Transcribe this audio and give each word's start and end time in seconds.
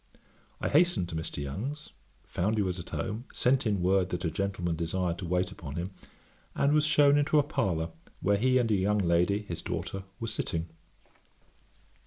I 0.59 0.67
hastened 0.67 1.09
to 1.09 1.15
Mr. 1.15 1.37
Young's, 1.43 1.91
found 2.25 2.57
he 2.57 2.63
was 2.63 2.79
at 2.79 2.89
home, 2.89 3.25
sent 3.31 3.67
in 3.67 3.83
word 3.83 4.09
that 4.09 4.25
a 4.25 4.31
gentleman 4.31 4.75
desired 4.75 5.19
to 5.19 5.27
wait 5.27 5.51
upon 5.51 5.75
him, 5.75 5.91
and 6.55 6.73
was 6.73 6.85
shewn 6.87 7.19
into 7.19 7.37
a 7.37 7.43
parlour, 7.43 7.91
where 8.19 8.37
he 8.37 8.57
and 8.57 8.71
a 8.71 8.75
young 8.75 8.97
lady, 8.97 9.43
his 9.43 9.61
daughter, 9.61 10.05
were 10.19 10.27
sitting. 10.27 10.69